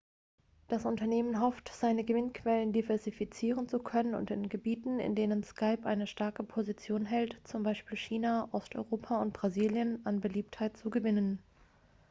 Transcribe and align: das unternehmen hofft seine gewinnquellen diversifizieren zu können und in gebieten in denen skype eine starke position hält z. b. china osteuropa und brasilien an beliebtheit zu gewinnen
das 0.67 0.87
unternehmen 0.87 1.39
hofft 1.41 1.69
seine 1.75 2.03
gewinnquellen 2.03 2.73
diversifizieren 2.73 3.67
zu 3.69 3.77
können 3.77 4.15
und 4.15 4.31
in 4.31 4.49
gebieten 4.49 4.99
in 4.99 5.13
denen 5.13 5.43
skype 5.43 5.85
eine 5.85 6.07
starke 6.07 6.43
position 6.43 7.05
hält 7.05 7.39
z. 7.43 7.61
b. 7.63 7.75
china 7.95 8.47
osteuropa 8.51 9.21
und 9.21 9.33
brasilien 9.33 10.03
an 10.03 10.19
beliebtheit 10.19 10.75
zu 10.75 10.89
gewinnen 10.89 11.37